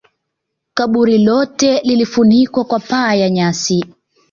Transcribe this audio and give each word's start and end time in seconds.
Kaburi 0.73 1.17
lote 1.17 1.81
lilifunikwa 1.83 2.63
kwa 2.65 2.79
paa 2.79 3.13
ya 3.15 3.29
nyasi 3.29 3.83